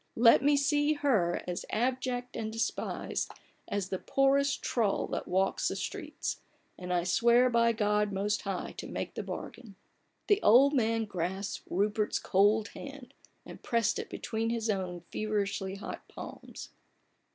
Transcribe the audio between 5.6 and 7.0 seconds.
the streets, and